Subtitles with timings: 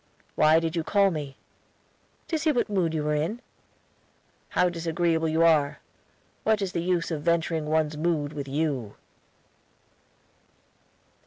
[0.33, 1.37] "Why did you call me?"
[2.29, 3.39] "To see what mood you were in."
[4.49, 5.77] "How disagreeable you are!
[6.41, 8.95] What is the use of venturing one's mood with you?"